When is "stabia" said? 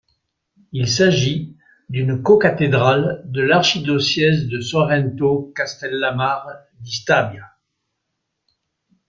6.91-7.45